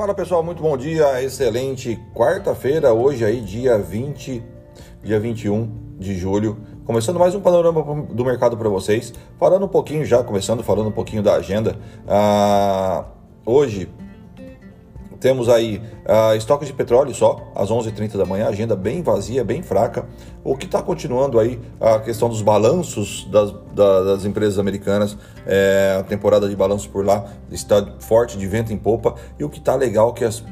[0.00, 4.42] Fala pessoal, muito bom dia, excelente quarta-feira, hoje aí dia 20,
[5.02, 10.02] dia 21 de julho, começando mais um panorama do mercado para vocês, falando um pouquinho
[10.06, 11.76] já, começando falando um pouquinho da agenda,
[12.08, 13.04] ah,
[13.44, 13.90] hoje
[15.20, 19.62] temos aí uh, estoque de petróleo só, às 11h30 da manhã, agenda bem vazia, bem
[19.62, 20.06] fraca.
[20.42, 26.02] O que está continuando aí a questão dos balanços das, das empresas americanas, é, a
[26.02, 29.14] temporada de balanços por lá está forte de vento em popa.
[29.38, 30.42] E o que está legal é que as,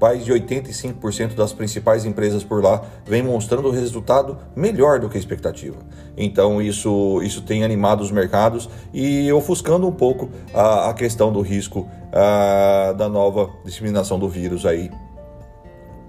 [0.00, 5.20] mais de 85% das principais empresas por lá vem mostrando resultado melhor do que a
[5.20, 5.78] expectativa.
[6.16, 11.40] Então isso, isso tem animado os mercados e ofuscando um pouco a, a questão do
[11.40, 14.90] risco a, da nova disseminação do vírus aí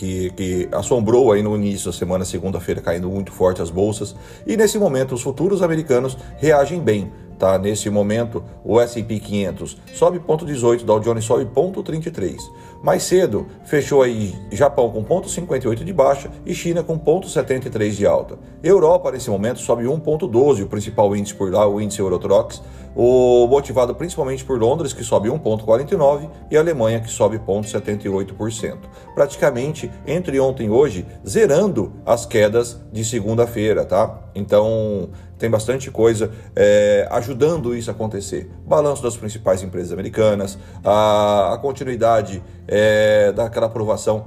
[0.01, 4.15] que, que, assombrou aí no início da semana, segunda-feira, caindo muito forte as bolsas.
[4.47, 7.11] E nesse momento, os futuros americanos reagem bem.
[7.41, 7.57] Tá?
[7.57, 12.37] Nesse momento, o S&P 500 sobe 0,18, Dow Jones sobe 0,33.
[12.83, 18.37] Mais cedo, fechou aí Japão com 0,58 de baixa e China com 0,73 de alta.
[18.61, 22.61] Europa, nesse momento, sobe 1,12, o principal índice por lá, o índice Eurotrox,
[22.95, 28.77] o motivado principalmente por Londres, que sobe 1,49, e Alemanha, que sobe 0,78%.
[29.15, 34.29] Praticamente, entre ontem e hoje, zerando as quedas de segunda-feira, tá?
[34.33, 38.49] Então, tem bastante coisa é, ajudando isso a acontecer.
[38.65, 44.25] Balanço das principais empresas americanas, a, a continuidade é, daquela aprovação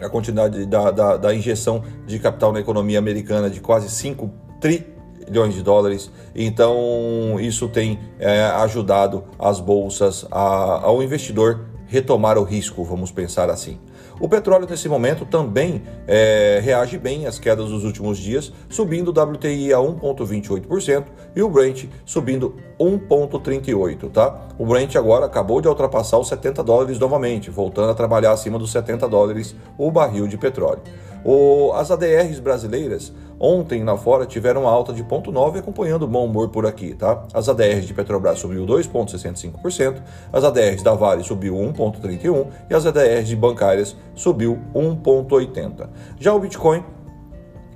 [0.00, 5.54] a continuidade da, da, da, injeção de capital na economia americana de quase 5 trilhões
[5.54, 6.10] de dólares.
[6.34, 13.50] Então, isso tem é, ajudado as bolsas, a, ao investidor retomar o risco, vamos pensar
[13.50, 13.78] assim.
[14.18, 19.22] O petróleo, nesse momento, também é, reage bem às quedas dos últimos dias, subindo o
[19.22, 24.10] WTI a 1,28% e o Brent subindo 1,38%.
[24.10, 24.48] Tá?
[24.58, 28.72] O Brent agora acabou de ultrapassar os 70 dólares novamente, voltando a trabalhar acima dos
[28.72, 30.80] 70 dólares o barril de petróleo.
[31.26, 36.50] O, as ADRs brasileiras ontem lá fora tiveram alta de 0,9 acompanhando o bom humor
[36.50, 37.24] por aqui, tá?
[37.34, 43.26] As ADRs de Petrobras subiu 2,65%, as ADRs da Vale subiu 1,31% e as ADRs
[43.26, 45.88] de bancárias subiu 1,80%.
[46.20, 46.84] Já o Bitcoin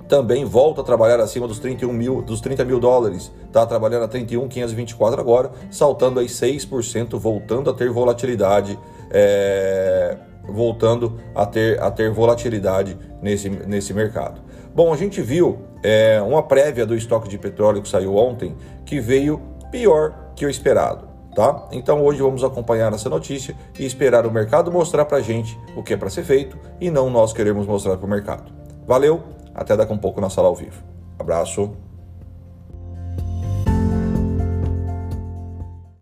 [0.09, 3.33] também volta a trabalhar acima dos 31 mil, dos 30 mil dólares.
[3.49, 8.79] Está trabalhando a 31,524 agora, saltando aí 6%, voltando a ter volatilidade.
[9.11, 14.41] É voltando a ter, a ter volatilidade nesse, nesse mercado.
[14.75, 19.01] Bom, a gente viu é, uma prévia do estoque de petróleo que saiu ontem que
[19.01, 19.41] veio
[19.71, 21.09] pior que o esperado.
[21.35, 21.69] Tá?
[21.71, 25.95] Então hoje vamos acompanhar essa notícia e esperar o mercado mostrar para gente o que
[25.95, 28.53] é para ser feito e não nós queremos mostrar para o mercado.
[28.87, 29.23] Valeu,
[29.55, 30.83] até daqui a um pouco na sala ao vivo.
[31.19, 31.90] Abraço.